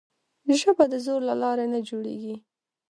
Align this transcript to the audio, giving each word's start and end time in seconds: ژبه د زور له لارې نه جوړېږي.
ژبه 0.59 0.85
د 0.91 0.95
زور 1.05 1.21
له 1.29 1.35
لارې 1.41 1.65
نه 1.73 1.79
جوړېږي. 1.87 2.35